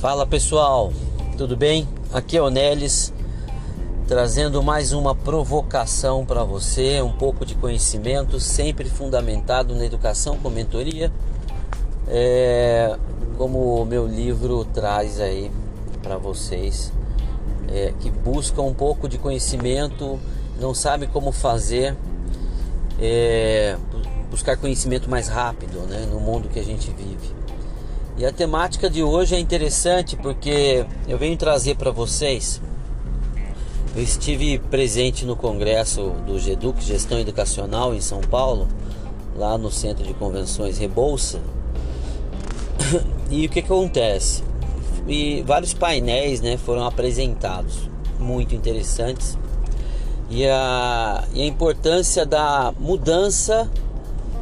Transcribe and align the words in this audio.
Fala 0.00 0.26
pessoal, 0.26 0.92
tudo 1.36 1.56
bem? 1.56 1.88
Aqui 2.12 2.36
é 2.36 2.42
o 2.42 2.50
Nelis 2.50 3.12
trazendo 4.08 4.62
mais 4.62 4.92
uma 4.92 5.14
provocação 5.14 6.24
para 6.24 6.42
você, 6.42 7.02
um 7.02 7.12
pouco 7.12 7.44
de 7.44 7.54
conhecimento, 7.54 8.40
sempre 8.40 8.88
fundamentado 8.88 9.74
na 9.74 9.84
educação 9.84 10.38
com 10.38 10.48
mentoria, 10.48 11.12
é, 12.06 12.96
como 13.36 13.82
o 13.82 13.84
meu 13.84 14.06
livro 14.06 14.64
traz 14.64 15.20
aí 15.20 15.50
para 16.02 16.16
vocês, 16.16 16.90
é, 17.68 17.92
que 18.00 18.10
buscam 18.10 18.62
um 18.62 18.72
pouco 18.72 19.06
de 19.06 19.18
conhecimento, 19.18 20.18
não 20.58 20.72
sabe 20.72 21.06
como 21.06 21.30
fazer, 21.30 21.94
é, 22.98 23.76
buscar 24.30 24.56
conhecimento 24.56 25.08
mais 25.08 25.28
rápido 25.28 25.80
né, 25.86 26.06
no 26.10 26.20
mundo 26.20 26.48
que 26.48 26.58
a 26.58 26.64
gente 26.64 26.90
vive. 26.90 27.36
E 28.16 28.26
a 28.26 28.32
temática 28.32 28.90
de 28.90 29.02
hoje 29.02 29.34
é 29.34 29.38
interessante 29.38 30.16
porque 30.16 30.84
eu 31.06 31.16
venho 31.16 31.36
trazer 31.36 31.76
para 31.76 31.90
vocês 31.90 32.60
eu 33.98 34.04
estive 34.04 34.58
presente 34.58 35.24
no 35.24 35.34
congresso 35.34 36.10
do 36.24 36.38
GEDUC, 36.38 36.84
Gestão 36.84 37.18
Educacional, 37.18 37.92
em 37.92 38.00
São 38.00 38.20
Paulo, 38.20 38.68
lá 39.36 39.58
no 39.58 39.72
Centro 39.72 40.04
de 40.04 40.14
Convenções 40.14 40.78
Rebolsa. 40.78 41.40
E 43.30 43.44
o 43.44 43.50
que, 43.50 43.60
que 43.60 43.70
acontece? 43.70 44.42
E 45.06 45.42
vários 45.42 45.74
painéis 45.74 46.40
né, 46.40 46.56
foram 46.56 46.86
apresentados, 46.86 47.90
muito 48.18 48.54
interessantes. 48.54 49.36
E 50.30 50.46
a, 50.46 51.24
e 51.34 51.42
a 51.42 51.46
importância 51.46 52.24
da 52.24 52.72
mudança 52.78 53.70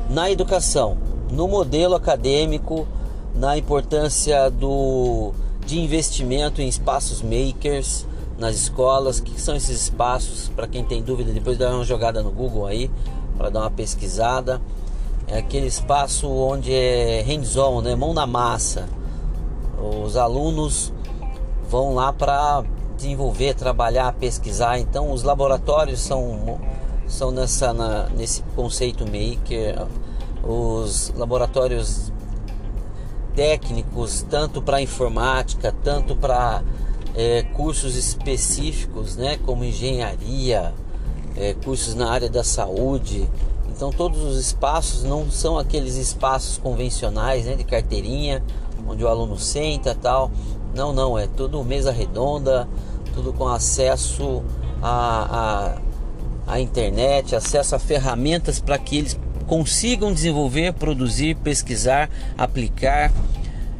na 0.08 0.30
educação, 0.30 0.96
no 1.30 1.48
modelo 1.48 1.94
acadêmico, 1.94 2.86
na 3.34 3.56
importância 3.58 4.50
do, 4.50 5.32
de 5.66 5.78
investimento 5.78 6.62
em 6.62 6.68
espaços 6.68 7.22
makers, 7.22 8.06
nas 8.38 8.54
escolas. 8.54 9.18
O 9.18 9.22
que 9.22 9.40
são 9.40 9.54
esses 9.56 9.82
espaços? 9.82 10.48
Para 10.54 10.66
quem 10.66 10.84
tem 10.84 11.02
dúvida, 11.02 11.32
depois 11.32 11.58
dá 11.58 11.70
uma 11.70 11.84
jogada 11.84 12.22
no 12.22 12.30
Google 12.30 12.66
aí 12.66 12.90
para 13.36 13.50
dar 13.50 13.60
uma 13.60 13.70
pesquisada. 13.70 14.60
É 15.26 15.38
aquele 15.38 15.66
espaço 15.66 16.28
onde 16.28 16.72
é 16.72 17.22
hands-on, 17.26 17.82
né? 17.82 17.94
mão 17.94 18.14
na 18.14 18.26
massa. 18.26 18.88
Os 20.04 20.16
alunos 20.16 20.92
vão 21.68 21.94
lá 21.94 22.12
para 22.12 22.62
desenvolver, 22.96 23.54
trabalhar, 23.54 24.12
pesquisar. 24.14 24.78
Então, 24.78 25.10
os 25.10 25.22
laboratórios 25.22 26.00
são, 26.00 26.58
são 27.06 27.30
nessa, 27.30 27.72
na, 27.72 28.08
nesse 28.10 28.42
conceito 28.54 29.04
maker. 29.04 29.86
Os 30.42 31.12
laboratórios 31.16 32.12
técnicos, 33.34 34.24
tanto 34.28 34.62
para 34.62 34.80
informática, 34.80 35.74
tanto 35.84 36.16
para 36.16 36.62
é, 37.14 37.42
cursos 37.42 37.96
específicos, 37.96 39.16
né, 39.16 39.38
como 39.44 39.64
engenharia, 39.64 40.72
é, 41.36 41.54
cursos 41.54 41.94
na 41.94 42.10
área 42.10 42.30
da 42.30 42.42
saúde. 42.42 43.28
Então 43.68 43.90
todos 43.90 44.22
os 44.22 44.38
espaços 44.38 45.04
não 45.04 45.30
são 45.30 45.58
aqueles 45.58 45.96
espaços 45.96 46.58
convencionais, 46.58 47.44
né, 47.44 47.54
de 47.54 47.64
carteirinha, 47.64 48.42
onde 48.86 49.04
o 49.04 49.08
aluno 49.08 49.38
senta 49.38 49.94
tal. 49.94 50.30
Não, 50.74 50.92
não, 50.92 51.18
é 51.18 51.26
tudo 51.26 51.62
mesa 51.64 51.90
redonda, 51.90 52.68
tudo 53.14 53.32
com 53.32 53.48
acesso 53.48 54.42
à, 54.82 55.74
à, 55.74 55.85
à 56.46 56.60
internet, 56.60 57.34
acesso 57.34 57.74
a 57.74 57.78
ferramentas 57.78 58.60
para 58.60 58.78
que 58.78 58.98
eles 58.98 59.18
consigam 59.46 60.12
desenvolver, 60.12 60.72
produzir, 60.72 61.36
pesquisar, 61.36 62.10
aplicar 62.36 63.12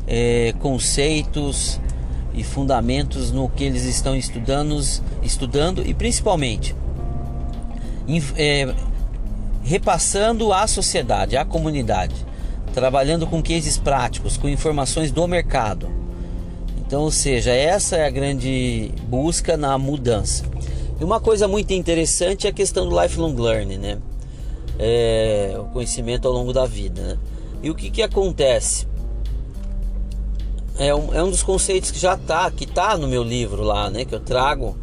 é, 0.07 0.55
conceitos, 0.61 1.81
e 2.37 2.45
fundamentos 2.45 3.33
no 3.33 3.49
que 3.49 3.65
eles 3.65 3.85
estão 3.85 4.15
estudando, 4.15 4.79
estudando 5.23 5.85
e 5.85 5.95
principalmente 5.95 6.77
é, 8.37 8.73
repassando 9.65 10.53
à 10.53 10.67
sociedade, 10.67 11.37
à 11.37 11.45
comunidade, 11.45 12.15
trabalhando 12.75 13.27
com 13.27 13.43
cases 13.43 13.79
práticos, 13.79 14.37
com 14.37 14.49
informações 14.49 15.11
do 15.11 15.27
mercado. 15.27 15.89
Então, 16.79 17.03
ou 17.03 17.11
seja, 17.11 17.51
essa 17.53 17.97
é 17.97 18.07
a 18.07 18.11
grande 18.11 18.93
busca 19.09 19.57
na 19.57 19.77
mudança. 19.79 20.45
E 21.01 21.05
uma 21.05 21.21
coisa 21.21 21.47
muito 21.47 21.73
interessante 21.73 22.47
é 22.47 22.51
a 22.51 22.53
questão 22.53 22.89
do 22.89 23.01
lifelong 23.01 23.35
learning, 23.35 23.79
né? 23.79 23.99
É, 24.79 25.57
o 25.59 25.65
conhecimento 25.65 26.27
ao 26.27 26.35
longo 26.35 26.53
da 26.53 26.67
vida. 26.67 27.01
Né? 27.01 27.19
E 27.63 27.71
o 27.71 27.75
que, 27.75 27.91
que 27.91 28.03
acontece? 28.03 28.87
é 30.79 30.95
um, 30.95 31.15
é 31.15 31.23
um 31.23 31.31
dos 31.31 31.43
conceitos 31.43 31.91
que 31.91 31.99
já 31.99 32.17
tá, 32.17 32.51
que 32.51 32.67
tá 32.67 32.97
no 32.97 33.09
meu 33.09 33.23
livro 33.23 33.63
lá, 33.63 33.91
né? 33.91 34.05
Que 34.05 34.15
eu 34.15 34.21
trago 34.21 34.77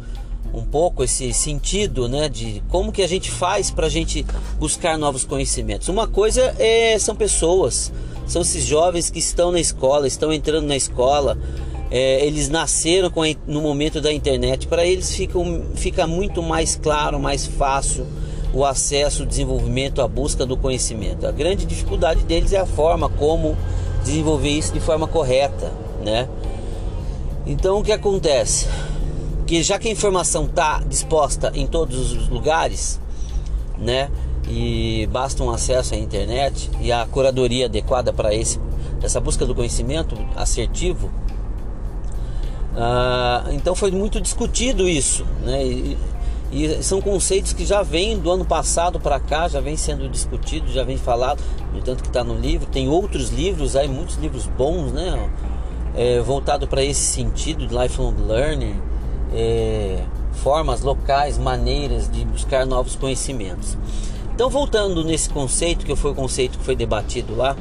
um 0.52 0.62
pouco 0.62 1.02
esse 1.02 1.32
sentido, 1.32 2.08
né? 2.08 2.28
De 2.28 2.62
como 2.68 2.92
que 2.92 3.02
a 3.02 3.08
gente 3.08 3.30
faz 3.30 3.70
para 3.70 3.86
a 3.86 3.90
gente 3.90 4.24
buscar 4.58 4.98
novos 4.98 5.24
conhecimentos. 5.24 5.88
Uma 5.88 6.06
coisa 6.06 6.54
é, 6.58 6.98
são 6.98 7.14
pessoas, 7.14 7.92
são 8.26 8.42
esses 8.42 8.64
jovens 8.64 9.10
que 9.10 9.18
estão 9.18 9.52
na 9.52 9.60
escola, 9.60 10.06
estão 10.06 10.32
entrando 10.32 10.66
na 10.66 10.76
escola. 10.76 11.38
É, 11.96 12.26
eles 12.26 12.48
nasceram 12.48 13.08
com 13.08 13.22
a, 13.22 13.26
no 13.46 13.62
momento 13.62 14.00
da 14.00 14.12
internet. 14.12 14.66
Para 14.66 14.84
eles 14.84 15.14
fica, 15.14 15.38
fica 15.76 16.08
muito 16.08 16.42
mais 16.42 16.74
claro, 16.74 17.20
mais 17.20 17.46
fácil 17.46 18.04
o 18.52 18.64
acesso, 18.64 19.22
o 19.22 19.26
desenvolvimento, 19.26 20.02
a 20.02 20.08
busca 20.08 20.44
do 20.44 20.56
conhecimento. 20.56 21.24
A 21.24 21.30
grande 21.30 21.64
dificuldade 21.64 22.24
deles 22.24 22.52
é 22.52 22.58
a 22.58 22.66
forma 22.66 23.08
como 23.08 23.56
desenvolver 24.02 24.48
isso 24.48 24.72
de 24.72 24.80
forma 24.80 25.06
correta, 25.06 25.72
né? 26.04 26.28
Então 27.46 27.78
o 27.78 27.84
que 27.84 27.92
acontece? 27.92 28.66
Que 29.46 29.62
já 29.62 29.78
que 29.78 29.86
a 29.86 29.92
informação 29.92 30.46
está 30.46 30.80
disposta 30.80 31.52
em 31.54 31.64
todos 31.64 32.10
os 32.10 32.28
lugares, 32.28 33.00
né? 33.78 34.10
E 34.48 35.08
basta 35.12 35.44
um 35.44 35.50
acesso 35.50 35.94
à 35.94 35.96
internet 35.96 36.68
e 36.80 36.90
a 36.90 37.06
curadoria 37.06 37.66
adequada 37.66 38.12
para 38.12 38.34
esse 38.34 38.58
essa 39.00 39.20
busca 39.20 39.46
do 39.46 39.54
conhecimento 39.54 40.16
assertivo. 40.34 41.08
Ah, 42.76 43.44
então 43.50 43.74
foi 43.74 43.90
muito 43.90 44.20
discutido 44.20 44.88
isso, 44.88 45.24
né? 45.44 45.64
E, 45.64 45.96
e 46.52 46.82
são 46.82 47.00
conceitos 47.00 47.52
que 47.52 47.64
já 47.64 47.82
vêm 47.82 48.18
do 48.18 48.30
ano 48.30 48.44
passado 48.44 49.00
para 49.00 49.18
cá, 49.18 49.48
já 49.48 49.60
vem 49.60 49.76
sendo 49.76 50.08
discutido, 50.08 50.70
já 50.70 50.84
vem 50.84 50.96
falado, 50.96 51.42
no 51.72 51.80
tanto 51.80 52.02
que 52.02 52.08
está 52.08 52.22
no 52.22 52.34
livro. 52.34 52.66
Tem 52.66 52.88
outros 52.88 53.30
livros 53.30 53.74
aí, 53.74 53.88
muitos 53.88 54.16
livros 54.16 54.46
bons, 54.46 54.92
né? 54.92 55.30
É, 55.96 56.20
voltado 56.20 56.66
para 56.66 56.82
esse 56.82 57.00
sentido 57.00 57.66
de 57.66 57.76
lifelong 57.76 58.14
learning, 58.26 58.80
é, 59.32 60.04
formas 60.32 60.82
locais, 60.82 61.38
maneiras 61.38 62.10
de 62.10 62.24
buscar 62.24 62.66
novos 62.66 62.96
conhecimentos. 62.96 63.76
Então, 64.34 64.50
voltando 64.50 65.04
nesse 65.04 65.30
conceito, 65.30 65.86
que 65.86 65.94
foi 65.94 66.10
o 66.10 66.14
conceito 66.14 66.58
que 66.58 66.64
foi 66.64 66.74
debatido 66.74 67.36
lá, 67.36 67.56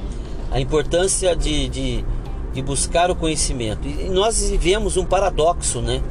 a 0.51 0.59
importância 0.59 1.35
de, 1.35 1.68
de, 1.69 2.06
de 2.53 2.62
buscar 2.62 3.09
o 3.09 3.16
conhecimento. 3.16 3.88
E 3.88 4.09
nós 4.09 4.50
vivemos 4.50 4.97
um 4.97 5.06
paradoxo, 5.06 5.81
né? 5.81 6.02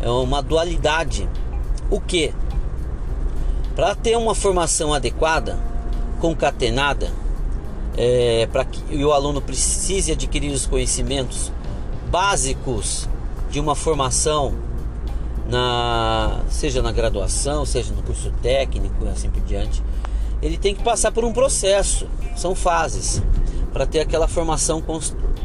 É 0.00 0.10
uma 0.10 0.42
dualidade 0.42 1.28
o 1.92 2.00
que? 2.00 2.32
Para 3.76 3.94
ter 3.94 4.16
uma 4.16 4.34
formação 4.34 4.94
adequada, 4.94 5.58
concatenada, 6.22 7.12
é, 7.94 8.48
para 8.50 8.64
que 8.64 9.04
o 9.04 9.12
aluno 9.12 9.42
precise 9.42 10.12
adquirir 10.12 10.50
os 10.52 10.64
conhecimentos 10.64 11.52
básicos 12.10 13.06
de 13.50 13.60
uma 13.60 13.74
formação, 13.74 14.54
na, 15.46 16.40
seja 16.48 16.80
na 16.80 16.92
graduação, 16.92 17.66
seja 17.66 17.92
no 17.92 18.02
curso 18.02 18.32
técnico 18.40 19.04
e 19.04 19.08
assim 19.08 19.28
por 19.28 19.42
diante, 19.42 19.82
ele 20.40 20.56
tem 20.56 20.74
que 20.74 20.82
passar 20.82 21.12
por 21.12 21.26
um 21.26 21.32
processo, 21.32 22.08
são 22.34 22.54
fases, 22.54 23.22
para 23.70 23.84
ter 23.84 24.00
aquela 24.00 24.26
formação 24.26 24.80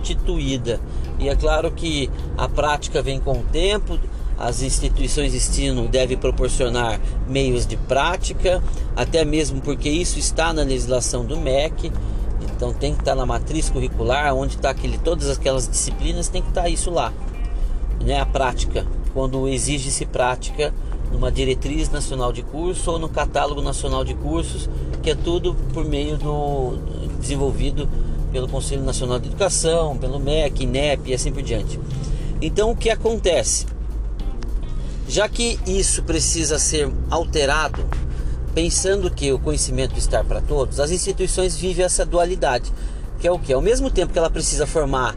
constituída. 0.08 0.80
E 1.20 1.28
é 1.28 1.36
claro 1.36 1.72
que 1.72 2.10
a 2.38 2.48
prática 2.48 3.02
vem 3.02 3.20
com 3.20 3.40
o 3.40 3.44
tempo, 3.44 4.00
as 4.38 4.62
instituições 4.62 5.32
de 5.32 5.38
ensino 5.38 5.88
devem 5.88 6.16
proporcionar 6.16 7.00
meios 7.28 7.66
de 7.66 7.76
prática, 7.76 8.64
até 8.96 9.26
mesmo 9.26 9.62
porque 9.62 9.90
isso 9.90 10.20
está 10.20 10.54
na 10.54 10.62
legislação 10.62 11.26
do 11.26 11.36
MEC. 11.36 11.92
Então 12.56 12.72
tem 12.72 12.94
que 12.94 13.02
estar 13.02 13.16
na 13.16 13.26
matriz 13.26 13.70
curricular, 13.70 14.34
onde 14.34 14.56
está 14.56 14.70
aquele, 14.70 14.98
todas 14.98 15.30
aquelas 15.30 15.68
disciplinas, 15.68 16.28
tem 16.28 16.42
que 16.42 16.50
estar 16.50 16.70
isso 16.70 16.92
lá. 16.92 17.12
Né? 18.04 18.20
A 18.20 18.26
prática, 18.26 18.86
quando 19.14 19.48
exige-se 19.48 20.06
prática 20.06 20.74
numa 21.12 21.32
diretriz 21.32 21.90
nacional 21.90 22.32
de 22.32 22.44
curso 22.44 22.92
ou 22.92 23.00
no 23.00 23.10
catálogo 23.10 23.62
nacional 23.62 24.04
de 24.04 24.14
cursos, 24.14 24.70
que 25.02 25.12
é 25.12 25.16
tudo 25.16 25.56
por 25.74 25.86
meio 25.86 26.18
do 26.18 26.78
desenvolvido 27.20 27.88
pelo 28.32 28.48
Conselho 28.48 28.84
Nacional 28.84 29.20
de 29.20 29.28
Educação, 29.28 29.98
pelo 29.98 30.20
MEC, 30.20 30.64
INEP 30.64 31.10
e 31.10 31.14
assim 31.14 31.32
por 31.32 31.42
diante. 31.42 31.80
Então 32.42 32.72
o 32.72 32.76
que 32.76 32.90
acontece? 32.90 33.66
Já 35.08 35.28
que 35.30 35.60
isso 35.66 36.04
precisa 36.04 36.60
ser 36.60 36.92
alterado 37.10 37.86
pensando 38.54 39.10
que 39.10 39.32
o 39.32 39.40
conhecimento 39.40 39.98
está 39.98 40.24
para 40.24 40.42
todos, 40.42 40.80
as 40.80 40.92
instituições 40.92 41.56
vivem 41.56 41.86
essa 41.86 42.06
dualidade, 42.06 42.74
que 43.20 43.28
é 43.28 43.32
o 43.32 43.38
que? 43.38 43.54
Ao 43.54 43.62
mesmo 43.62 43.90
tempo 43.90 44.12
que 44.12 44.20
ela 44.20 44.30
precisa 44.30 44.66
formar 44.66 45.16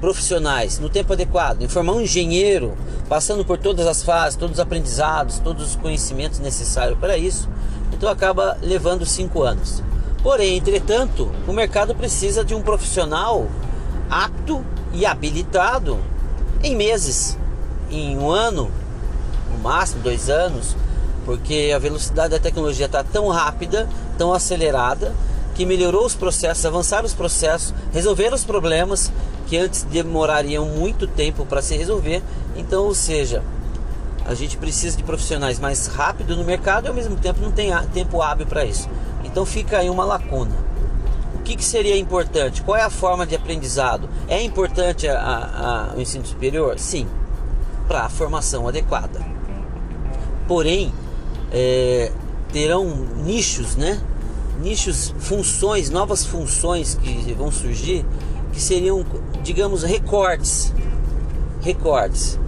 profissionais 0.00 0.78
no 0.78 0.88
tempo 0.88 1.12
adequado, 1.12 1.62
em 1.62 1.68
formar 1.68 1.94
um 1.94 2.00
engenheiro, 2.00 2.76
passando 3.08 3.44
por 3.44 3.58
todas 3.58 3.86
as 3.86 4.02
fases, 4.02 4.36
todos 4.36 4.56
os 4.56 4.60
aprendizados, 4.60 5.38
todos 5.40 5.70
os 5.70 5.76
conhecimentos 5.76 6.38
necessários 6.38 6.98
para 6.98 7.18
isso, 7.18 7.48
então 7.92 8.08
acaba 8.08 8.56
levando 8.62 9.04
cinco 9.04 9.42
anos. 9.42 9.82
Porém, 10.26 10.56
entretanto, 10.56 11.30
o 11.46 11.52
mercado 11.52 11.94
precisa 11.94 12.44
de 12.44 12.52
um 12.52 12.60
profissional 12.60 13.46
apto 14.10 14.66
e 14.92 15.06
habilitado 15.06 16.00
em 16.64 16.74
meses, 16.74 17.38
em 17.88 18.18
um 18.18 18.28
ano, 18.28 18.68
no 19.52 19.58
máximo 19.58 20.02
dois 20.02 20.28
anos, 20.28 20.76
porque 21.24 21.72
a 21.72 21.78
velocidade 21.78 22.30
da 22.30 22.40
tecnologia 22.40 22.86
está 22.86 23.04
tão 23.04 23.28
rápida, 23.28 23.88
tão 24.18 24.34
acelerada, 24.34 25.14
que 25.54 25.64
melhorou 25.64 26.04
os 26.04 26.16
processos, 26.16 26.66
avançaram 26.66 27.06
os 27.06 27.14
processos, 27.14 27.72
resolveram 27.92 28.34
os 28.34 28.42
problemas 28.42 29.12
que 29.46 29.56
antes 29.56 29.84
demorariam 29.84 30.66
muito 30.66 31.06
tempo 31.06 31.46
para 31.46 31.62
se 31.62 31.76
resolver. 31.76 32.20
Então, 32.56 32.86
ou 32.86 32.96
seja, 32.96 33.44
a 34.24 34.34
gente 34.34 34.56
precisa 34.56 34.96
de 34.96 35.04
profissionais 35.04 35.60
mais 35.60 35.86
rápido 35.86 36.36
no 36.36 36.42
mercado 36.42 36.86
e 36.86 36.88
ao 36.88 36.94
mesmo 36.94 37.14
tempo 37.14 37.40
não 37.40 37.52
tem 37.52 37.70
tempo 37.94 38.20
hábil 38.20 38.44
para 38.44 38.64
isso. 38.64 38.88
Então 39.36 39.44
fica 39.44 39.76
aí 39.76 39.90
uma 39.90 40.02
lacuna. 40.02 40.56
O 41.34 41.40
que, 41.40 41.56
que, 41.56 41.62
seria 41.62 41.94
importante? 41.98 42.62
Qual 42.62 42.74
é 42.74 42.80
a 42.80 42.88
forma 42.88 43.26
de 43.26 43.34
aprendizado? 43.34 44.08
É 44.26 44.42
importante 44.42 45.06
a, 45.06 45.90
a, 45.92 45.94
o 45.94 46.00
ensino 46.00 46.24
superior? 46.24 46.78
Sim, 46.78 47.06
para 47.86 48.06
a 48.06 48.08
formação 48.08 48.66
adequada. 48.66 49.20
Porém, 50.48 50.90
é, 51.52 52.10
terão 52.50 52.86
nichos, 53.26 53.76
né? 53.76 54.00
Nichos, 54.58 55.14
funções, 55.18 55.90
novas 55.90 56.24
funções 56.24 56.94
que 56.94 57.34
vão 57.34 57.50
surgir 57.50 58.06
que 58.54 58.62
seriam, 58.62 59.04
digamos, 59.42 59.82
recortes. 59.82 60.72
Recortes. 61.60 62.40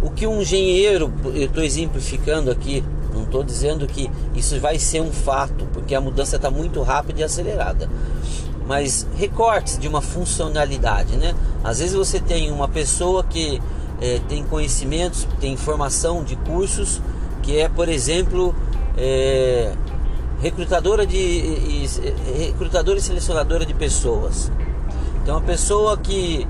O 0.00 0.08
que 0.08 0.24
um 0.24 0.40
engenheiro, 0.40 1.12
eu 1.24 1.46
estou 1.46 1.64
exemplificando 1.64 2.48
aqui, 2.48 2.84
não 3.12 3.24
estou 3.24 3.42
dizendo 3.42 3.86
que 3.86 4.10
isso 4.34 4.58
vai 4.60 4.78
ser 4.78 5.00
um 5.00 5.12
fato, 5.12 5.66
porque 5.72 5.94
a 5.94 6.00
mudança 6.00 6.36
está 6.36 6.50
muito 6.50 6.82
rápida 6.82 7.20
e 7.20 7.24
acelerada. 7.24 7.88
Mas 8.66 9.06
recortes 9.16 9.78
de 9.78 9.88
uma 9.88 10.00
funcionalidade, 10.00 11.16
né? 11.16 11.34
Às 11.64 11.80
vezes 11.80 11.94
você 11.94 12.20
tem 12.20 12.50
uma 12.52 12.68
pessoa 12.68 13.24
que 13.24 13.60
é, 14.00 14.20
tem 14.28 14.44
conhecimentos, 14.44 15.26
tem 15.40 15.52
informação 15.52 16.22
de 16.22 16.36
cursos, 16.36 17.02
que 17.42 17.58
é, 17.58 17.68
por 17.68 17.88
exemplo, 17.88 18.54
é, 18.96 19.74
recrutadora 20.40 21.06
de 21.06 21.16
e, 21.16 21.88
recrutadora 22.38 22.98
e 22.98 23.02
selecionadora 23.02 23.66
de 23.66 23.74
pessoas. 23.74 24.50
Então, 25.22 25.36
uma 25.36 25.44
pessoa 25.44 25.98
que 25.98 26.46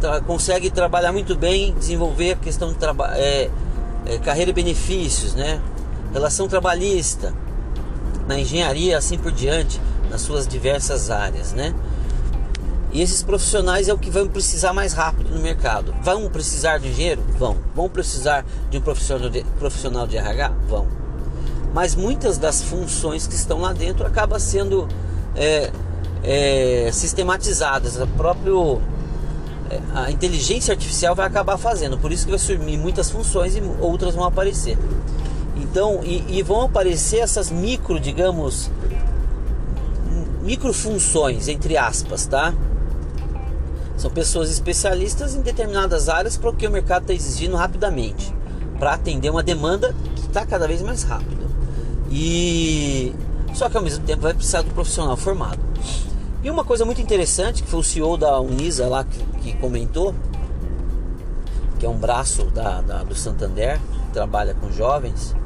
tra 0.00 0.20
consegue 0.20 0.70
trabalhar 0.70 1.12
muito 1.12 1.36
bem, 1.36 1.74
desenvolver 1.74 2.32
a 2.32 2.36
questão 2.36 2.72
de 2.72 2.76
é, 3.14 3.50
é, 4.06 4.18
carreira 4.18 4.50
e 4.50 4.54
benefícios, 4.54 5.34
né? 5.34 5.60
Relação 6.12 6.46
trabalhista, 6.46 7.34
na 8.26 8.38
engenharia, 8.38 8.98
assim 8.98 9.18
por 9.18 9.32
diante, 9.32 9.80
nas 10.10 10.20
suas 10.20 10.46
diversas 10.46 11.10
áreas, 11.10 11.52
né? 11.52 11.74
E 12.92 13.00
esses 13.00 13.22
profissionais 13.22 13.88
é 13.88 13.94
o 13.94 13.98
que 13.98 14.10
vão 14.10 14.28
precisar 14.28 14.74
mais 14.74 14.92
rápido 14.92 15.30
no 15.34 15.40
mercado. 15.40 15.94
Vão 16.02 16.28
precisar 16.28 16.78
de 16.78 16.88
engenheiro? 16.88 17.22
Vão. 17.38 17.56
Vão 17.74 17.88
precisar 17.88 18.44
de 18.70 18.76
um 18.76 18.82
profissional 18.82 19.30
de, 19.30 19.42
profissional 19.58 20.06
de 20.06 20.18
RH? 20.18 20.52
Vão. 20.68 20.86
Mas 21.72 21.94
muitas 21.94 22.36
das 22.36 22.60
funções 22.60 23.26
que 23.26 23.34
estão 23.34 23.62
lá 23.62 23.72
dentro 23.72 24.06
acabam 24.06 24.38
sendo 24.38 24.86
é, 25.34 25.72
é, 26.22 26.90
sistematizadas. 26.92 27.98
A 27.98 28.06
próprio 28.06 28.82
é, 29.70 29.80
a 29.94 30.10
inteligência 30.10 30.72
artificial 30.72 31.14
vai 31.14 31.26
acabar 31.26 31.56
fazendo. 31.56 31.96
Por 31.96 32.12
isso 32.12 32.26
que 32.26 32.30
vai 32.30 32.38
surgir 32.38 32.76
muitas 32.76 33.10
funções 33.10 33.56
e 33.56 33.62
outras 33.80 34.14
vão 34.14 34.24
aparecer. 34.24 34.76
Então, 35.56 36.00
e, 36.02 36.38
e 36.38 36.42
vão 36.42 36.62
aparecer 36.62 37.18
essas 37.18 37.50
micro, 37.50 38.00
digamos, 38.00 38.70
micro 40.42 40.72
funções 40.72 41.48
entre 41.48 41.76
aspas, 41.76 42.26
tá? 42.26 42.54
São 43.96 44.10
pessoas 44.10 44.50
especialistas 44.50 45.34
em 45.34 45.42
determinadas 45.42 46.08
áreas 46.08 46.36
porque 46.36 46.66
o 46.66 46.70
mercado 46.70 47.02
está 47.02 47.14
exigindo 47.14 47.54
rapidamente 47.56 48.34
para 48.78 48.94
atender 48.94 49.30
uma 49.30 49.42
demanda 49.42 49.94
que 50.16 50.26
está 50.26 50.44
cada 50.44 50.66
vez 50.66 50.82
mais 50.82 51.02
rápida. 51.02 51.46
E 52.10 53.14
só 53.54 53.68
que 53.68 53.76
ao 53.76 53.82
mesmo 53.82 54.04
tempo 54.04 54.22
vai 54.22 54.34
precisar 54.34 54.62
do 54.62 54.70
profissional 54.70 55.16
formado. 55.16 55.60
E 56.42 56.50
uma 56.50 56.64
coisa 56.64 56.84
muito 56.84 57.00
interessante 57.00 57.62
que 57.62 57.68
foi 57.68 57.80
o 57.80 57.84
CEO 57.84 58.16
da 58.16 58.40
Unisa 58.40 58.88
lá 58.88 59.04
que, 59.04 59.22
que 59.40 59.52
comentou, 59.58 60.14
que 61.78 61.86
é 61.86 61.88
um 61.88 61.96
braço 61.96 62.44
da, 62.46 62.80
da, 62.80 63.04
do 63.04 63.14
Santander, 63.14 63.78
que 63.78 64.12
trabalha 64.12 64.54
com 64.54 64.72
jovens, 64.72 65.36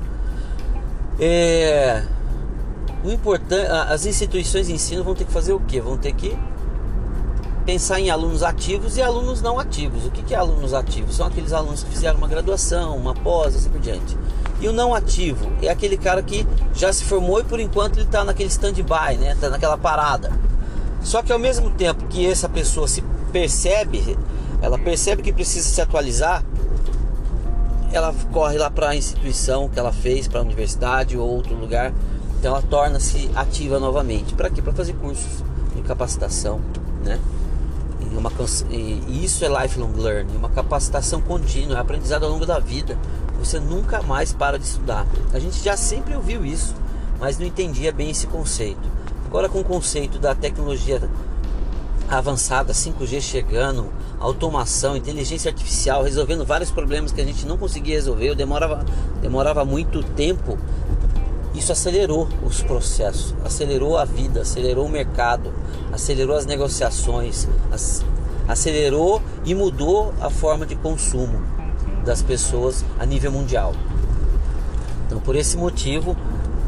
é, 1.18 2.02
o 3.04 3.10
importante, 3.10 3.66
as 3.70 4.04
instituições 4.06 4.66
de 4.66 4.72
ensino 4.72 5.02
vão 5.04 5.14
ter 5.14 5.24
que 5.24 5.32
fazer 5.32 5.52
o 5.52 5.60
quê? 5.60 5.80
Vão 5.80 5.96
ter 5.96 6.12
que 6.12 6.36
pensar 7.64 7.98
em 7.98 8.10
alunos 8.10 8.42
ativos 8.44 8.96
e 8.96 9.02
alunos 9.02 9.42
não 9.42 9.58
ativos. 9.58 10.06
O 10.06 10.10
que 10.10 10.32
é 10.32 10.36
alunos 10.36 10.72
ativos? 10.72 11.16
São 11.16 11.26
aqueles 11.26 11.52
alunos 11.52 11.82
que 11.82 11.90
fizeram 11.90 12.18
uma 12.18 12.28
graduação, 12.28 12.96
uma 12.96 13.14
pós, 13.14 13.56
assim 13.56 13.68
por 13.68 13.80
diante. 13.80 14.16
E 14.60 14.68
o 14.68 14.72
não 14.72 14.94
ativo 14.94 15.50
é 15.60 15.68
aquele 15.68 15.96
cara 15.96 16.22
que 16.22 16.46
já 16.72 16.92
se 16.92 17.04
formou 17.04 17.40
e 17.40 17.44
por 17.44 17.60
enquanto 17.60 17.96
ele 17.96 18.06
está 18.06 18.24
naquele 18.24 18.48
stand-by, 18.48 19.16
né? 19.18 19.32
Está 19.32 19.50
naquela 19.50 19.76
parada. 19.76 20.32
Só 21.02 21.22
que 21.22 21.32
ao 21.32 21.38
mesmo 21.38 21.70
tempo 21.70 22.06
que 22.08 22.26
essa 22.26 22.48
pessoa 22.48 22.88
se 22.88 23.02
percebe, 23.32 24.16
ela 24.62 24.78
percebe 24.78 25.22
que 25.22 25.32
precisa 25.32 25.68
se 25.68 25.80
atualizar, 25.80 26.42
ela 27.92 28.14
corre 28.32 28.58
lá 28.58 28.70
para 28.70 28.90
a 28.90 28.96
instituição 28.96 29.68
que 29.68 29.78
ela 29.78 29.92
fez, 29.92 30.28
para 30.28 30.40
a 30.40 30.42
universidade 30.42 31.16
ou 31.16 31.28
outro 31.28 31.54
lugar. 31.54 31.92
Então 32.38 32.52
ela 32.52 32.62
torna-se 32.62 33.30
ativa 33.34 33.78
novamente. 33.78 34.34
Para 34.34 34.50
quê? 34.50 34.60
Para 34.60 34.72
fazer 34.72 34.94
cursos 34.94 35.42
de 35.74 35.82
capacitação, 35.82 36.60
né? 37.04 37.18
E, 38.00 38.16
uma, 38.16 38.30
e 38.70 39.24
isso 39.24 39.44
é 39.44 39.48
lifelong 39.48 39.92
learning, 39.96 40.36
uma 40.36 40.50
capacitação 40.50 41.20
contínua, 41.20 41.78
é 41.78 41.80
aprendizado 41.80 42.24
ao 42.24 42.30
longo 42.30 42.46
da 42.46 42.58
vida. 42.58 42.98
Você 43.38 43.58
nunca 43.58 44.02
mais 44.02 44.32
para 44.32 44.58
de 44.58 44.64
estudar. 44.64 45.06
A 45.32 45.38
gente 45.38 45.62
já 45.62 45.76
sempre 45.76 46.14
ouviu 46.14 46.44
isso, 46.44 46.74
mas 47.18 47.38
não 47.38 47.46
entendia 47.46 47.92
bem 47.92 48.10
esse 48.10 48.26
conceito. 48.26 48.96
Agora 49.26 49.48
com 49.48 49.60
o 49.60 49.64
conceito 49.64 50.18
da 50.18 50.34
tecnologia 50.34 51.00
avançada, 52.08 52.72
5G 52.72 53.20
chegando, 53.20 53.90
automação, 54.20 54.96
inteligência 54.96 55.50
artificial, 55.50 56.02
resolvendo 56.02 56.44
vários 56.44 56.70
problemas 56.70 57.12
que 57.12 57.20
a 57.20 57.24
gente 57.24 57.46
não 57.46 57.56
conseguia 57.56 57.94
resolver, 57.94 58.34
demorava, 58.34 58.84
demorava 59.20 59.64
muito 59.64 60.02
tempo. 60.02 60.58
Isso 61.54 61.72
acelerou 61.72 62.28
os 62.44 62.62
processos, 62.62 63.34
acelerou 63.44 63.96
a 63.96 64.04
vida, 64.04 64.42
acelerou 64.42 64.86
o 64.86 64.88
mercado, 64.88 65.52
acelerou 65.92 66.36
as 66.36 66.44
negociações, 66.44 67.48
acelerou 68.46 69.22
e 69.44 69.54
mudou 69.54 70.12
a 70.20 70.28
forma 70.28 70.66
de 70.66 70.76
consumo 70.76 71.40
das 72.04 72.22
pessoas 72.22 72.84
a 72.98 73.06
nível 73.06 73.32
mundial. 73.32 73.72
Então, 75.06 75.18
por 75.18 75.34
esse 75.34 75.56
motivo, 75.56 76.16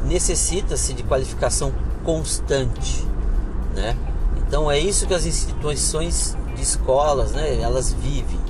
necessita-se 0.07 0.95
de 0.95 1.03
qualificação 1.03 1.73
constante, 2.03 3.05
né? 3.75 3.95
Então 4.49 4.71
é 4.71 4.79
isso 4.79 5.07
que 5.07 5.13
as 5.13 5.27
instituições 5.27 6.35
de 6.57 6.63
escolas, 6.63 7.33
né, 7.33 7.61
elas 7.61 7.93
vivem. 7.93 8.41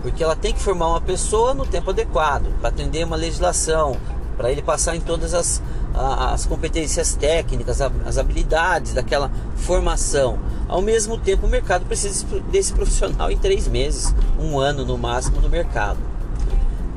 Porque 0.00 0.24
ela 0.24 0.34
tem 0.34 0.54
que 0.54 0.60
formar 0.60 0.88
uma 0.88 1.00
pessoa 1.00 1.52
no 1.52 1.66
tempo 1.66 1.90
adequado 1.90 2.46
para 2.58 2.70
atender 2.70 3.04
uma 3.04 3.16
legislação, 3.16 3.98
para 4.34 4.50
ele 4.50 4.62
passar 4.62 4.96
em 4.96 5.00
todas 5.00 5.34
as, 5.34 5.62
as 5.94 6.46
competências 6.46 7.14
técnicas, 7.14 7.80
as 7.82 8.16
habilidades 8.16 8.94
daquela 8.94 9.30
formação. 9.56 10.38
Ao 10.68 10.80
mesmo 10.80 11.18
tempo, 11.18 11.46
o 11.46 11.50
mercado 11.50 11.84
precisa 11.84 12.24
desse 12.50 12.72
profissional 12.72 13.30
em 13.30 13.36
três 13.36 13.68
meses, 13.68 14.14
um 14.40 14.58
ano 14.58 14.86
no 14.86 14.96
máximo 14.96 15.40
no 15.40 15.50
mercado. 15.50 15.98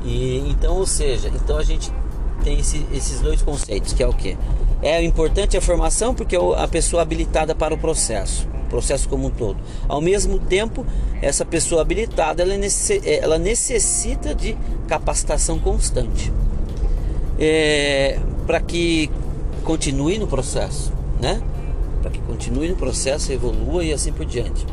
E 0.02 0.38
então, 0.48 0.76
ou 0.76 0.86
seja, 0.86 1.28
então 1.28 1.58
a 1.58 1.62
gente 1.62 1.92
tem 2.42 2.58
esse, 2.58 2.86
esses 2.90 3.20
dois 3.20 3.42
conceitos, 3.42 3.92
que 3.92 4.02
é 4.02 4.06
o 4.06 4.14
que? 4.14 4.36
É 4.82 5.02
importante 5.02 5.56
a 5.56 5.60
formação 5.60 6.14
porque 6.14 6.36
é 6.36 6.38
a 6.56 6.66
pessoa 6.66 7.02
habilitada 7.02 7.54
para 7.54 7.74
o 7.74 7.78
processo, 7.78 8.48
processo 8.68 9.08
como 9.08 9.26
um 9.26 9.30
todo. 9.30 9.58
Ao 9.86 10.00
mesmo 10.00 10.38
tempo, 10.38 10.86
essa 11.20 11.44
pessoa 11.44 11.82
habilitada 11.82 12.42
ela, 12.42 12.54
ela 13.04 13.38
necessita 13.38 14.34
de 14.34 14.56
capacitação 14.88 15.58
constante 15.58 16.32
é, 17.40 18.18
para 18.46 18.60
que 18.60 19.10
continue 19.64 20.18
no 20.18 20.26
processo, 20.26 20.92
né? 21.20 21.40
Para 22.02 22.10
que 22.10 22.20
continue 22.20 22.68
no 22.68 22.76
processo, 22.76 23.32
evolua 23.32 23.82
e 23.82 23.92
assim 23.92 24.12
por 24.12 24.26
diante. 24.26 24.66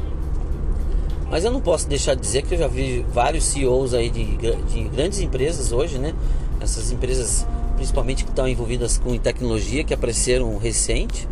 Mas 1.29 1.43
eu 1.43 1.51
não 1.51 1.61
posso 1.61 1.87
deixar 1.87 2.13
de 2.13 2.21
dizer 2.21 2.43
que 2.43 2.53
eu 2.53 2.57
já 2.57 2.67
vi 2.67 3.05
vários 3.13 3.45
CEOs 3.45 3.93
aí 3.93 4.09
de, 4.09 4.37
de 4.37 4.83
grandes 4.83 5.19
empresas 5.19 5.71
hoje, 5.71 5.97
né? 5.97 6.13
Essas 6.59 6.91
empresas 6.91 7.45
principalmente 7.77 8.25
que 8.25 8.31
estão 8.31 8.47
envolvidas 8.47 8.97
com 8.97 9.15
tecnologia, 9.17 9.83
que 9.83 9.93
apareceram 9.93 10.57
recente, 10.57 11.29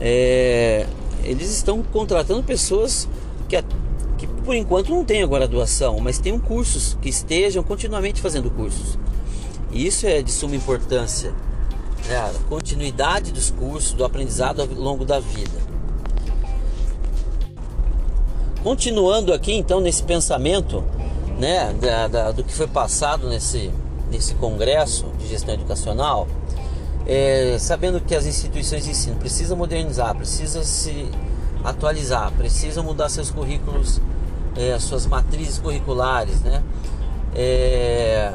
é, 0.00 0.86
eles 1.22 1.50
estão 1.50 1.82
contratando 1.82 2.42
pessoas 2.42 3.08
que, 3.48 3.62
que 4.18 4.26
por 4.26 4.56
enquanto 4.56 4.88
não 4.88 5.04
têm 5.04 5.22
a 5.22 5.26
graduação, 5.26 6.00
mas 6.00 6.18
tenham 6.18 6.40
cursos, 6.40 6.96
que 7.00 7.08
estejam 7.08 7.62
continuamente 7.62 8.20
fazendo 8.20 8.50
cursos. 8.50 8.98
E 9.70 9.86
isso 9.86 10.06
é 10.06 10.22
de 10.22 10.32
suma 10.32 10.56
importância. 10.56 11.32
É, 12.10 12.16
a 12.16 12.32
continuidade 12.48 13.30
dos 13.30 13.50
cursos, 13.50 13.92
do 13.92 14.04
aprendizado 14.04 14.60
ao 14.60 14.66
longo 14.68 15.04
da 15.04 15.20
vida. 15.20 15.62
Continuando 18.62 19.32
aqui 19.32 19.52
então 19.52 19.80
nesse 19.80 20.02
pensamento, 20.02 20.82
né, 21.38 21.72
da, 21.80 22.08
da, 22.08 22.32
do 22.32 22.42
que 22.42 22.52
foi 22.52 22.66
passado 22.66 23.28
nesse, 23.28 23.70
nesse 24.12 24.34
congresso 24.34 25.06
de 25.18 25.26
gestão 25.26 25.54
educacional, 25.54 26.28
é, 27.06 27.56
sabendo 27.58 28.00
que 28.00 28.14
as 28.14 28.26
instituições 28.26 28.84
de 28.84 28.90
ensino 28.90 29.16
precisam 29.16 29.56
modernizar, 29.56 30.14
precisam 30.14 30.62
se 30.62 31.08
atualizar, 31.64 32.30
precisam 32.32 32.84
mudar 32.84 33.08
seus 33.08 33.30
currículos, 33.30 34.00
é, 34.56 34.78
suas 34.78 35.06
matrizes 35.06 35.58
curriculares, 35.58 36.42
né? 36.42 36.62
É, 37.34 38.32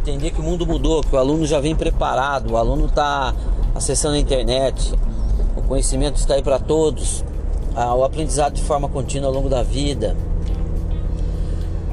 entender 0.00 0.30
que 0.30 0.40
o 0.40 0.44
mundo 0.44 0.64
mudou, 0.64 1.02
que 1.02 1.14
o 1.14 1.18
aluno 1.18 1.44
já 1.44 1.58
vem 1.58 1.74
preparado, 1.74 2.52
o 2.52 2.56
aluno 2.56 2.86
está 2.86 3.34
acessando 3.74 4.14
a 4.14 4.18
internet, 4.18 4.94
o 5.56 5.62
conhecimento 5.62 6.16
está 6.16 6.34
aí 6.34 6.42
para 6.42 6.58
todos, 6.58 7.24
o 7.96 8.04
aprendizado 8.04 8.54
de 8.54 8.62
forma 8.62 8.88
contínua 8.88 9.28
ao 9.28 9.34
longo 9.34 9.48
da 9.48 9.62
vida. 9.62 10.16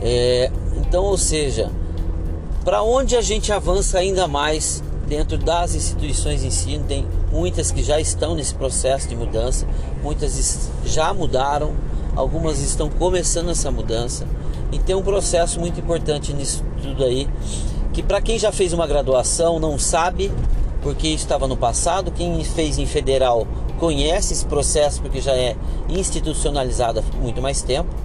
É, 0.01 0.51
então, 0.77 1.03
ou 1.03 1.17
seja, 1.17 1.70
para 2.65 2.81
onde 2.81 3.15
a 3.15 3.22
gente 3.22 3.53
avança 3.53 4.00
ainda 4.00 4.27
mais 4.27 4.84
dentro 5.07 5.38
das 5.38 5.75
instituições 5.75 6.41
de 6.41 6.48
ensino, 6.48 6.84
tem 6.84 7.07
muitas 7.31 7.72
que 7.72 7.84
já 7.84 8.00
estão 8.00 8.34
nesse 8.34 8.55
processo 8.55 9.07
de 9.07 9.15
mudança, 9.15 9.67
muitas 10.01 10.72
já 10.84 11.13
mudaram, 11.13 11.75
algumas 12.15 12.60
estão 12.60 12.89
começando 12.89 13.51
essa 13.51 13.69
mudança. 13.69 14.27
E 14.72 14.79
tem 14.79 14.95
um 14.95 15.03
processo 15.03 15.60
muito 15.60 15.79
importante 15.79 16.34
nisso 16.34 16.63
tudo 16.81 17.03
aí, 17.03 17.29
que 17.93 18.01
para 18.01 18.19
quem 18.19 18.39
já 18.39 18.51
fez 18.51 18.74
uma 18.74 18.88
graduação 18.88 19.60
não 19.60 19.77
sabe, 19.77 20.31
porque 20.81 21.07
estava 21.10 21.48
no 21.48 21.55
passado, 21.55 22.12
quem 22.12 22.43
fez 22.43 22.79
em 22.79 22.88
federal 22.88 23.48
conhece 23.77 24.34
esse 24.34 24.45
processo 24.45 25.01
porque 25.01 25.22
já 25.22 25.34
é 25.34 25.55
institucionalizado 25.88 27.00
há 27.00 27.17
muito 27.17 27.41
mais 27.43 27.62
tempo 27.62 28.04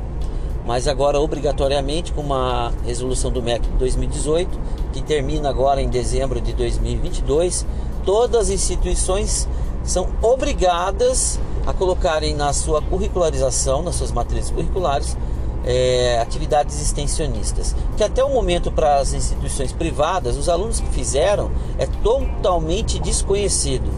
mas 0.71 0.87
agora 0.87 1.21
obrigatoriamente 1.21 2.13
com 2.13 2.21
uma 2.21 2.73
resolução 2.87 3.29
do 3.29 3.43
MEC 3.43 3.67
de 3.67 3.77
2018, 3.77 4.57
que 4.93 5.03
termina 5.03 5.49
agora 5.49 5.83
em 5.83 5.89
dezembro 5.89 6.41
de 6.41 6.53
2022, 6.53 7.67
todas 8.05 8.43
as 8.43 8.51
instituições 8.51 9.49
são 9.83 10.07
obrigadas 10.23 11.41
a 11.67 11.73
colocarem 11.73 12.37
na 12.37 12.53
sua 12.53 12.81
curricularização, 12.81 13.83
nas 13.83 13.97
suas 13.97 14.13
matrizes 14.13 14.53
curriculares, 14.53 15.17
é, 15.65 16.21
atividades 16.21 16.81
extensionistas. 16.81 17.75
Que 17.97 18.05
até 18.05 18.23
o 18.23 18.33
momento 18.33 18.71
para 18.71 19.01
as 19.01 19.13
instituições 19.13 19.73
privadas, 19.73 20.37
os 20.37 20.49
alunos 20.49 20.79
que 20.79 20.89
fizeram 20.91 21.51
é 21.79 21.87
totalmente 21.87 23.01
desconhecido. 23.01 23.91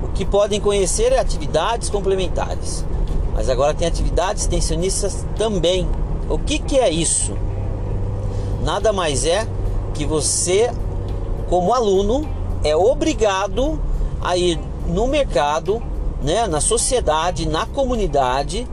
O 0.00 0.06
que 0.12 0.24
podem 0.24 0.60
conhecer 0.60 1.10
é 1.10 1.18
atividades 1.18 1.90
complementares. 1.90 2.84
Mas 3.34 3.48
agora 3.48 3.74
tem 3.74 3.88
atividades 3.88 4.42
extensionistas 4.42 5.26
também. 5.36 5.88
O 6.28 6.38
que, 6.38 6.58
que 6.58 6.78
é 6.78 6.90
isso? 6.90 7.32
Nada 8.62 8.92
mais 8.92 9.24
é 9.24 9.46
que 9.92 10.04
você, 10.04 10.70
como 11.48 11.72
aluno, 11.72 12.28
é 12.62 12.74
obrigado 12.74 13.78
a 14.20 14.36
ir 14.36 14.58
no 14.88 15.06
mercado, 15.06 15.82
né, 16.22 16.46
na 16.46 16.60
sociedade, 16.60 17.48
na 17.48 17.66
comunidade, 17.66 18.66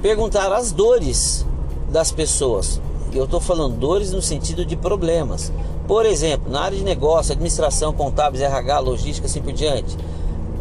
perguntar 0.00 0.52
as 0.52 0.70
dores 0.70 1.44
das 1.90 2.12
pessoas. 2.12 2.80
Eu 3.12 3.24
estou 3.24 3.40
falando 3.40 3.76
dores 3.76 4.12
no 4.12 4.22
sentido 4.22 4.64
de 4.64 4.76
problemas. 4.76 5.52
Por 5.88 6.04
exemplo, 6.04 6.50
na 6.50 6.62
área 6.62 6.76
de 6.76 6.84
negócio, 6.84 7.32
administração, 7.32 7.92
contábeis, 7.92 8.42
RH, 8.42 8.78
logística, 8.80 9.26
assim 9.26 9.40
por 9.40 9.52
diante 9.52 9.96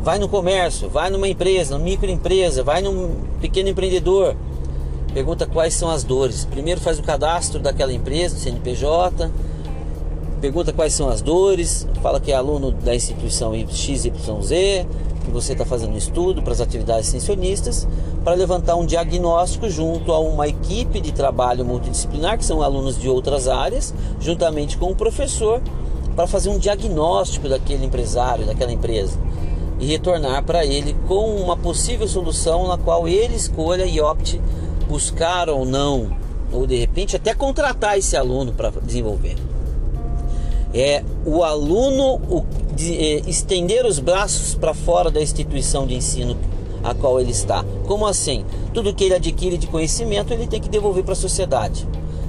vai 0.06 0.20
no 0.20 0.30
comércio, 0.30 0.88
vai 0.88 1.10
numa 1.10 1.28
empresa, 1.28 1.74
numa 1.74 1.84
microempresa, 1.84 2.64
vai 2.64 2.80
num 2.80 3.16
pequeno 3.42 3.70
empreendedor. 3.70 4.36
Pergunta 5.16 5.46
quais 5.46 5.74
são 5.74 5.90
as 5.90 6.04
dores. 6.04 6.44
Primeiro 6.44 6.82
faz 6.82 7.00
o 7.00 7.02
cadastro 7.02 7.58
daquela 7.58 7.94
empresa, 7.94 8.38
CNPJ. 8.38 9.32
Pergunta 10.42 10.74
quais 10.74 10.94
são 10.94 11.08
as 11.08 11.22
dores. 11.22 11.88
Fala 12.02 12.20
que 12.20 12.34
é 12.34 12.36
aluno 12.36 12.70
da 12.70 12.94
instituição 12.94 13.54
XYZ, 13.54 14.12
que 15.24 15.32
você 15.32 15.54
está 15.54 15.64
fazendo 15.64 15.98
estudo 15.98 16.42
para 16.42 16.52
as 16.52 16.60
atividades 16.60 17.08
extensionistas, 17.08 17.88
para 18.26 18.34
levantar 18.34 18.76
um 18.76 18.86
diagnóstico 18.86 19.70
junto 19.70 20.12
a 20.12 20.20
uma 20.20 20.50
equipe 20.50 21.00
de 21.00 21.14
trabalho 21.14 21.64
multidisciplinar, 21.64 22.38
que 22.38 22.44
são 22.44 22.62
alunos 22.62 23.00
de 23.00 23.08
outras 23.08 23.48
áreas, 23.48 23.94
juntamente 24.20 24.78
com 24.78 24.92
o 24.92 24.96
professor, 24.98 25.62
para 26.14 26.28
fazer 26.28 26.50
um 26.50 26.60
diagnóstico 26.60 27.48
daquele 27.48 27.86
empresário, 27.86 28.46
daquela 28.46 28.74
empresa 28.74 29.18
e 29.80 29.86
retornar 29.86 30.44
para 30.44 30.66
ele 30.66 30.96
com 31.08 31.36
uma 31.36 31.58
possível 31.58 32.08
solução 32.08 32.68
na 32.68 32.78
qual 32.78 33.08
ele 33.08 33.36
escolha 33.36 33.86
e 33.86 34.00
opte 34.00 34.42
buscar 34.88 35.50
ou 35.50 35.66
não, 35.66 36.16
ou 36.52 36.66
de 36.66 36.76
repente 36.78 37.16
até 37.16 37.34
contratar 37.34 37.98
esse 37.98 38.16
aluno 38.16 38.54
para 38.54 38.72
desenvolver. 38.82 39.36
É 40.74 41.04
o 41.26 41.44
aluno 41.44 42.16
o, 42.30 42.46
de, 42.76 42.98
é, 42.98 43.22
estender 43.30 43.86
os 43.86 44.00
braços 44.00 44.56
para 44.56 44.74
fora 44.74 45.10
da 45.10 45.22
instituição 45.22 45.88
de 45.88 45.96
ensino 45.96 46.38
a 46.84 46.94
qual 46.94 47.20
ele 47.20 47.32
está. 47.32 47.64
Como 47.88 48.06
assim? 48.06 48.46
Tudo 48.74 48.94
que 48.94 49.06
ele 49.06 49.16
adquire 49.16 49.58
de 49.58 49.68
conhecimento 49.68 50.34
ele 50.34 50.48
tem 50.48 50.60
que 50.60 50.70
devolver 50.70 51.04
para 51.04 51.14
a 51.14 51.16
sociedade 51.16 51.88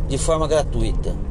de 0.08 0.16
forma 0.16 0.46
gratuita 0.46 1.26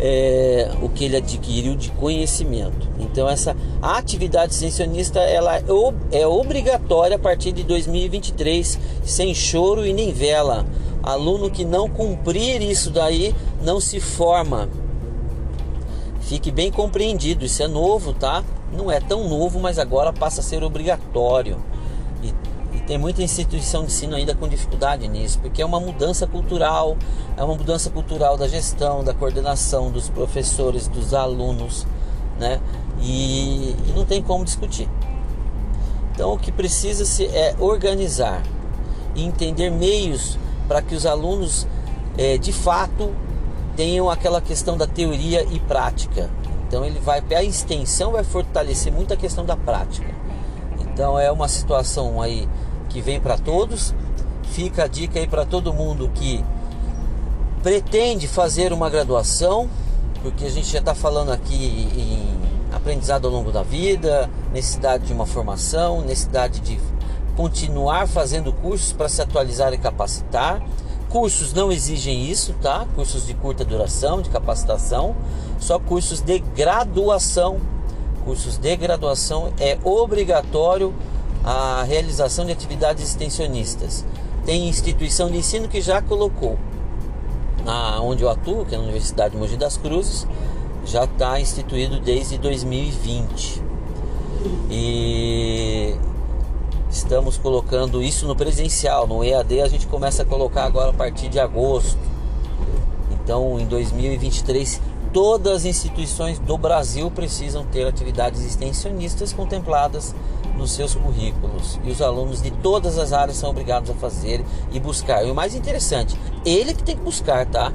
é, 0.00 0.70
o 0.80 0.88
que 0.88 1.04
ele 1.04 1.18
adquiriu 1.18 1.76
de 1.76 1.90
conhecimento. 1.90 2.88
Então 2.98 3.28
essa 3.28 3.54
atividade 3.82 4.52
extensionista 4.52 5.20
ela 5.20 5.58
é, 5.58 5.64
é 6.12 6.26
obrigatória 6.26 7.16
a 7.16 7.18
partir 7.18 7.52
de 7.52 7.62
2023, 7.62 8.78
sem 9.04 9.34
choro 9.34 9.86
e 9.86 9.92
nem 9.92 10.12
vela. 10.12 10.66
Aluno 11.02 11.50
que 11.50 11.64
não 11.64 11.88
cumprir 11.88 12.62
isso 12.62 12.90
daí 12.90 13.34
não 13.62 13.78
se 13.78 14.00
forma. 14.00 14.68
Fique 16.20 16.50
bem 16.50 16.70
compreendido, 16.70 17.44
isso 17.44 17.62
é 17.62 17.68
novo, 17.68 18.12
tá? 18.14 18.42
Não 18.72 18.90
é 18.90 19.00
tão 19.00 19.28
novo, 19.28 19.58
mas 19.58 19.78
agora 19.78 20.12
passa 20.12 20.40
a 20.40 20.44
ser 20.44 20.62
obrigatório. 20.62 21.58
Tem 22.90 22.98
muita 22.98 23.22
instituição 23.22 23.82
de 23.82 23.92
ensino 23.92 24.16
ainda 24.16 24.34
com 24.34 24.48
dificuldade 24.48 25.06
nisso, 25.06 25.38
porque 25.38 25.62
é 25.62 25.64
uma 25.64 25.78
mudança 25.78 26.26
cultural, 26.26 26.96
é 27.36 27.44
uma 27.44 27.54
mudança 27.54 27.88
cultural 27.88 28.36
da 28.36 28.48
gestão, 28.48 29.04
da 29.04 29.14
coordenação, 29.14 29.92
dos 29.92 30.08
professores, 30.08 30.88
dos 30.88 31.14
alunos, 31.14 31.86
né? 32.36 32.60
E, 33.00 33.76
e 33.86 33.92
não 33.94 34.04
tem 34.04 34.20
como 34.20 34.44
discutir. 34.44 34.88
Então 36.12 36.32
o 36.32 36.36
que 36.36 36.50
precisa 36.50 37.04
se 37.04 37.26
é 37.26 37.54
organizar 37.60 38.42
e 39.14 39.24
entender 39.24 39.70
meios 39.70 40.36
para 40.66 40.82
que 40.82 40.96
os 40.96 41.06
alunos 41.06 41.68
é, 42.18 42.38
de 42.38 42.52
fato 42.52 43.14
tenham 43.76 44.10
aquela 44.10 44.40
questão 44.40 44.76
da 44.76 44.88
teoria 44.88 45.46
e 45.48 45.60
prática. 45.60 46.28
Então 46.66 46.84
ele 46.84 46.98
vai 46.98 47.22
a 47.36 47.44
extensão 47.44 48.10
vai 48.10 48.24
fortalecer 48.24 48.92
muito 48.92 49.14
a 49.14 49.16
questão 49.16 49.46
da 49.46 49.56
prática. 49.56 50.12
Então 50.80 51.16
é 51.16 51.30
uma 51.30 51.46
situação 51.46 52.20
aí 52.20 52.48
que 52.90 53.00
vem 53.00 53.18
para 53.18 53.38
todos. 53.38 53.94
Fica 54.50 54.84
a 54.84 54.86
dica 54.86 55.18
aí 55.18 55.26
para 55.26 55.46
todo 55.46 55.72
mundo 55.72 56.10
que 56.12 56.44
pretende 57.62 58.26
fazer 58.26 58.72
uma 58.72 58.90
graduação, 58.90 59.70
porque 60.22 60.44
a 60.44 60.50
gente 60.50 60.70
já 60.70 60.80
está 60.80 60.94
falando 60.94 61.30
aqui 61.30 61.88
em 61.96 62.40
aprendizado 62.74 63.26
ao 63.26 63.32
longo 63.32 63.50
da 63.50 63.62
vida, 63.62 64.28
necessidade 64.52 65.06
de 65.06 65.12
uma 65.12 65.26
formação, 65.26 66.02
necessidade 66.02 66.60
de 66.60 66.78
continuar 67.36 68.06
fazendo 68.06 68.52
cursos 68.52 68.92
para 68.92 69.08
se 69.08 69.22
atualizar 69.22 69.72
e 69.72 69.78
capacitar. 69.78 70.62
Cursos 71.08 71.52
não 71.52 71.72
exigem 71.72 72.30
isso, 72.30 72.54
tá? 72.60 72.86
Cursos 72.94 73.26
de 73.26 73.34
curta 73.34 73.64
duração, 73.64 74.22
de 74.22 74.30
capacitação, 74.30 75.16
só 75.58 75.78
cursos 75.78 76.20
de 76.20 76.38
graduação. 76.38 77.58
Cursos 78.24 78.58
de 78.58 78.76
graduação 78.76 79.52
é 79.58 79.78
obrigatório 79.82 80.94
a 81.44 81.82
realização 81.84 82.44
de 82.44 82.52
atividades 82.52 83.04
extensionistas. 83.04 84.04
Tem 84.44 84.68
instituição 84.68 85.30
de 85.30 85.38
ensino 85.38 85.68
que 85.68 85.80
já 85.80 86.00
colocou, 86.00 86.58
na, 87.64 88.00
onde 88.00 88.22
eu 88.22 88.30
atuo, 88.30 88.64
que 88.64 88.74
é 88.74 88.78
a 88.78 88.80
Universidade 88.80 89.32
de 89.32 89.40
Mogi 89.40 89.56
das 89.56 89.76
Cruzes, 89.76 90.26
já 90.84 91.04
está 91.04 91.40
instituído 91.40 92.00
desde 92.00 92.38
2020. 92.38 93.62
E 94.70 95.94
estamos 96.90 97.36
colocando 97.36 98.02
isso 98.02 98.26
no 98.26 98.34
presencial, 98.34 99.06
no 99.06 99.22
EAD 99.22 99.60
a 99.60 99.68
gente 99.68 99.86
começa 99.86 100.22
a 100.22 100.26
colocar 100.26 100.64
agora 100.64 100.90
a 100.90 100.94
partir 100.94 101.28
de 101.28 101.38
agosto. 101.38 101.98
Então 103.12 103.60
em 103.60 103.66
2023 103.66 104.80
todas 105.12 105.58
as 105.58 105.64
instituições 105.64 106.38
do 106.38 106.56
Brasil 106.56 107.10
precisam 107.10 107.64
ter 107.64 107.86
atividades 107.86 108.44
extensionistas 108.44 109.32
contempladas 109.32 110.14
nos 110.60 110.72
seus 110.72 110.94
currículos. 110.94 111.80
E 111.82 111.90
os 111.90 112.00
alunos 112.00 112.42
de 112.42 112.50
todas 112.50 112.98
as 112.98 113.12
áreas 113.12 113.36
são 113.36 113.50
obrigados 113.50 113.90
a 113.90 113.94
fazer 113.94 114.44
e 114.70 114.78
buscar. 114.78 115.24
E 115.26 115.30
o 115.30 115.34
mais 115.34 115.54
interessante, 115.54 116.16
ele 116.44 116.74
que 116.74 116.82
tem 116.82 116.96
que 116.96 117.02
buscar, 117.02 117.46
tá? 117.46 117.72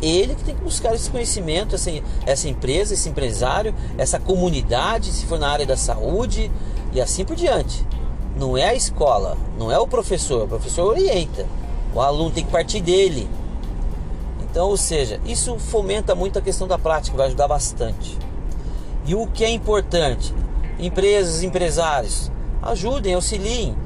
Ele 0.00 0.34
que 0.34 0.44
tem 0.44 0.54
que 0.54 0.62
buscar 0.62 0.94
esse 0.94 1.10
conhecimento, 1.10 1.74
essa, 1.74 1.90
essa 2.24 2.48
empresa, 2.48 2.94
esse 2.94 3.08
empresário, 3.08 3.74
essa 3.96 4.18
comunidade, 4.18 5.12
se 5.12 5.26
for 5.26 5.38
na 5.38 5.48
área 5.48 5.66
da 5.66 5.76
saúde 5.76 6.50
e 6.92 7.00
assim 7.00 7.24
por 7.24 7.36
diante. 7.36 7.84
Não 8.36 8.56
é 8.56 8.68
a 8.68 8.74
escola, 8.74 9.36
não 9.58 9.70
é 9.70 9.78
o 9.78 9.86
professor. 9.86 10.44
O 10.44 10.48
professor 10.48 10.84
orienta. 10.84 11.46
O 11.94 12.00
aluno 12.00 12.30
tem 12.30 12.44
que 12.44 12.50
partir 12.50 12.80
dele. 12.80 13.28
Então, 14.40 14.68
ou 14.68 14.76
seja, 14.76 15.20
isso 15.26 15.58
fomenta 15.58 16.14
muito 16.14 16.38
a 16.38 16.42
questão 16.42 16.66
da 16.66 16.78
prática, 16.78 17.16
vai 17.16 17.26
ajudar 17.26 17.48
bastante. 17.48 18.16
E 19.04 19.14
o 19.14 19.26
que 19.26 19.44
é 19.44 19.50
importante? 19.50 20.32
Empresas, 20.78 21.42
empresários, 21.42 22.30
ajudem, 22.62 23.14
auxiliem. 23.14 23.76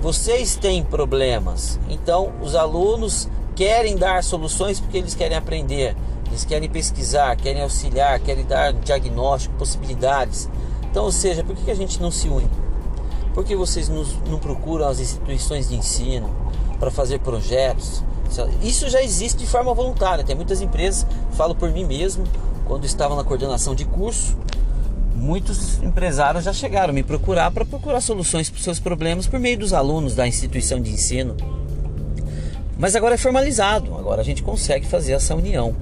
Vocês 0.00 0.56
têm 0.56 0.82
problemas, 0.82 1.78
então 1.88 2.32
os 2.42 2.54
alunos 2.54 3.28
querem 3.54 3.96
dar 3.96 4.22
soluções 4.22 4.78
porque 4.78 4.98
eles 4.98 5.14
querem 5.14 5.36
aprender, 5.36 5.96
eles 6.26 6.44
querem 6.44 6.68
pesquisar, 6.68 7.34
querem 7.36 7.62
auxiliar, 7.62 8.20
querem 8.20 8.44
dar 8.44 8.72
diagnóstico, 8.72 9.54
possibilidades. 9.56 10.50
Então, 10.90 11.04
ou 11.04 11.12
seja, 11.12 11.42
por 11.42 11.54
que 11.56 11.70
a 11.70 11.74
gente 11.74 12.00
não 12.00 12.10
se 12.10 12.28
une? 12.28 12.50
Por 13.32 13.44
que 13.44 13.54
vocês 13.54 13.88
não 13.88 14.38
procuram 14.38 14.88
as 14.88 14.98
instituições 14.98 15.68
de 15.68 15.76
ensino 15.76 16.28
para 16.78 16.90
fazer 16.90 17.20
projetos? 17.20 18.02
Isso 18.62 18.88
já 18.90 19.02
existe 19.02 19.38
de 19.38 19.46
forma 19.46 19.72
voluntária. 19.72 20.24
Tem 20.24 20.34
muitas 20.34 20.60
empresas, 20.60 21.06
falo 21.32 21.54
por 21.54 21.70
mim 21.70 21.84
mesmo, 21.84 22.24
quando 22.66 22.84
estava 22.84 23.14
na 23.14 23.22
coordenação 23.22 23.74
de 23.74 23.84
curso, 23.84 24.36
muitos 25.26 25.82
empresários 25.82 26.44
já 26.44 26.52
chegaram 26.52 26.90
a 26.90 26.92
me 26.92 27.02
procurar 27.02 27.50
para 27.50 27.64
procurar 27.64 28.00
soluções 28.00 28.48
para 28.48 28.58
os 28.58 28.64
seus 28.64 28.78
problemas 28.78 29.26
por 29.26 29.40
meio 29.40 29.58
dos 29.58 29.72
alunos 29.72 30.14
da 30.14 30.26
instituição 30.26 30.80
de 30.80 30.92
ensino. 30.92 31.36
Mas 32.78 32.94
agora 32.94 33.14
é 33.14 33.18
formalizado, 33.18 33.96
agora 33.96 34.20
a 34.20 34.24
gente 34.24 34.42
consegue 34.42 34.86
fazer 34.86 35.14
essa 35.14 35.34
união. 35.34 35.74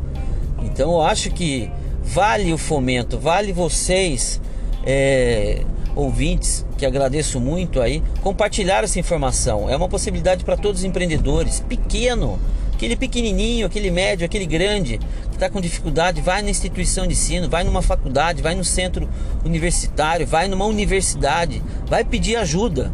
Então 0.63 0.93
eu 0.93 1.03
acho 1.03 1.31
que 1.31 1.71
vale 2.03 2.53
o 2.55 2.59
fomento, 2.59 3.19
vale 3.19 3.53
vocês, 3.53 4.41
é, 4.87 5.63
ouvintes, 5.95 6.65
que 6.79 6.87
agradeço 6.87 7.39
muito 7.39 7.83
aí, 7.83 8.03
compartilhar 8.23 8.83
essa 8.83 8.99
informação. 8.99 9.69
É 9.69 9.77
uma 9.77 9.89
possibilidade 9.89 10.43
para 10.43 10.57
todos 10.57 10.81
os 10.81 10.85
empreendedores, 10.85 11.61
pequeno, 11.61 12.39
aquele 12.75 12.97
pequenininho, 12.97 13.67
aquele 13.67 13.91
médio, 13.91 14.27
aquele 14.27 14.47
grande, 14.47 14.99
que 14.99 15.35
está 15.35 15.49
com 15.49 15.61
dificuldade, 15.61 16.21
vai 16.21 16.43
na 16.43 16.51
instituição 16.51 17.07
de 17.07 17.15
ensino, 17.15 17.49
vai 17.49 17.65
numa 17.65 17.83
faculdade, 17.83 18.43
vai 18.43 18.55
no 18.55 18.65
centro 18.65 19.09
universitário, 19.45 20.27
vai 20.27 20.49
numa 20.49 20.67
universidade, 20.67 21.63
vai 21.89 22.05
pedir 22.05 22.37
ajuda 22.37 22.93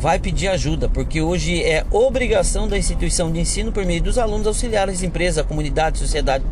vai 0.00 0.18
pedir 0.18 0.48
ajuda, 0.48 0.88
porque 0.88 1.20
hoje 1.20 1.62
é 1.62 1.84
obrigação 1.90 2.66
da 2.66 2.78
instituição 2.78 3.30
de 3.30 3.38
ensino, 3.38 3.70
por 3.70 3.84
meio 3.84 4.02
dos 4.02 4.16
alunos, 4.16 4.46
auxiliar 4.46 4.88
as 4.88 5.02
empresas, 5.02 5.36
a 5.36 5.44
comunidade, 5.44 5.98
a 5.98 6.00
sociedade 6.00 6.42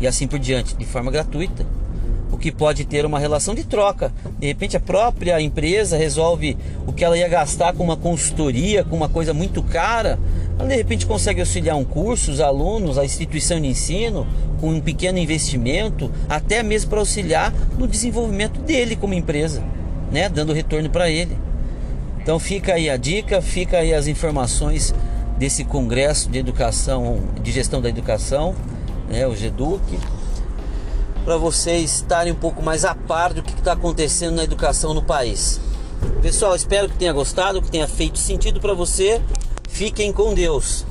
e 0.00 0.06
assim 0.06 0.26
por 0.26 0.38
diante, 0.38 0.74
de 0.74 0.86
forma 0.86 1.10
gratuita. 1.10 1.66
O 2.32 2.38
que 2.38 2.50
pode 2.50 2.86
ter 2.86 3.04
uma 3.04 3.18
relação 3.18 3.54
de 3.54 3.62
troca. 3.62 4.10
De 4.38 4.46
repente, 4.46 4.74
a 4.74 4.80
própria 4.80 5.38
empresa 5.38 5.98
resolve 5.98 6.56
o 6.86 6.94
que 6.94 7.04
ela 7.04 7.16
ia 7.16 7.28
gastar 7.28 7.74
com 7.74 7.84
uma 7.84 7.96
consultoria, 7.96 8.82
com 8.82 8.96
uma 8.96 9.08
coisa 9.08 9.34
muito 9.34 9.62
cara. 9.62 10.18
Ela 10.58 10.68
de 10.68 10.76
repente 10.76 11.06
consegue 11.06 11.40
auxiliar 11.40 11.76
um 11.76 11.84
curso, 11.84 12.30
os 12.30 12.40
alunos, 12.40 12.98
a 12.98 13.04
instituição 13.04 13.60
de 13.60 13.66
ensino, 13.66 14.26
com 14.60 14.70
um 14.70 14.80
pequeno 14.80 15.18
investimento, 15.18 16.10
até 16.28 16.62
mesmo 16.62 16.90
para 16.90 17.00
auxiliar 17.00 17.52
no 17.76 17.86
desenvolvimento 17.86 18.60
dele 18.60 18.96
como 18.96 19.14
empresa, 19.14 19.62
né? 20.10 20.28
dando 20.28 20.52
retorno 20.52 20.88
para 20.88 21.10
ele. 21.10 21.36
Então 22.22 22.38
fica 22.38 22.74
aí 22.74 22.88
a 22.88 22.96
dica, 22.96 23.42
fica 23.42 23.78
aí 23.78 23.92
as 23.92 24.06
informações 24.06 24.94
desse 25.36 25.64
congresso 25.64 26.30
de 26.30 26.38
educação, 26.38 27.20
de 27.42 27.52
gestão 27.52 27.82
da 27.82 27.88
educação, 27.88 28.54
né, 29.08 29.26
o 29.26 29.34
GEDUC, 29.34 29.98
para 31.24 31.36
vocês 31.36 31.96
estarem 31.96 32.32
um 32.32 32.36
pouco 32.36 32.62
mais 32.62 32.84
a 32.84 32.94
par 32.94 33.34
do 33.34 33.42
que 33.42 33.52
está 33.52 33.72
acontecendo 33.72 34.36
na 34.36 34.44
educação 34.44 34.94
no 34.94 35.02
país. 35.02 35.60
Pessoal, 36.22 36.54
espero 36.54 36.88
que 36.88 36.96
tenha 36.96 37.12
gostado, 37.12 37.60
que 37.60 37.70
tenha 37.70 37.88
feito 37.88 38.18
sentido 38.18 38.60
para 38.60 38.74
você. 38.74 39.20
Fiquem 39.74 40.12
com 40.12 40.32
Deus. 40.32 40.86